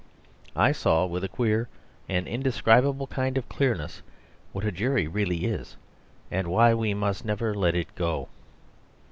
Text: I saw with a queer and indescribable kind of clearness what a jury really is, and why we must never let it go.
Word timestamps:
I 0.55 0.71
saw 0.71 1.05
with 1.05 1.23
a 1.23 1.29
queer 1.29 1.69
and 2.09 2.27
indescribable 2.27 3.05
kind 3.05 3.37
of 3.37 3.47
clearness 3.47 4.01
what 4.51 4.65
a 4.65 4.71
jury 4.71 5.07
really 5.07 5.45
is, 5.45 5.77
and 6.31 6.47
why 6.47 6.73
we 6.73 6.95
must 6.95 7.23
never 7.23 7.53
let 7.53 7.75
it 7.75 7.93
go. 7.93 8.27